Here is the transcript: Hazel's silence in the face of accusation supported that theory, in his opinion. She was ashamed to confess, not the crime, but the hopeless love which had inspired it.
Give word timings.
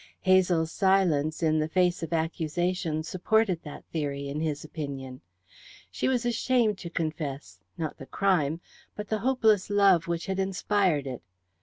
Hazel's 0.21 0.71
silence 0.71 1.43
in 1.43 1.59
the 1.59 1.67
face 1.67 2.01
of 2.01 2.11
accusation 2.11 3.03
supported 3.03 3.61
that 3.61 3.85
theory, 3.91 4.27
in 4.29 4.39
his 4.39 4.63
opinion. 4.63 5.21
She 5.91 6.07
was 6.07 6.25
ashamed 6.25 6.79
to 6.79 6.89
confess, 6.89 7.59
not 7.77 7.99
the 7.99 8.07
crime, 8.07 8.61
but 8.95 9.09
the 9.09 9.19
hopeless 9.19 9.69
love 9.69 10.07
which 10.07 10.25
had 10.25 10.39
inspired 10.39 11.05
it. 11.05 11.21